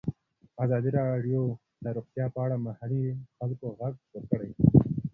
ازادي 0.63 0.89
راډیو 0.97 1.41
د 1.83 1.85
روغتیا 1.95 2.25
په 2.33 2.39
اړه 2.45 2.55
د 2.59 2.63
محلي 2.67 3.03
خلکو 3.37 3.65
غږ 3.79 3.93
خپور 4.03 4.23
کړی. 4.31 4.51